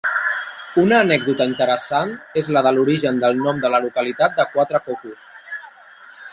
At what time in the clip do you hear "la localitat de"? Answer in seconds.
3.77-4.49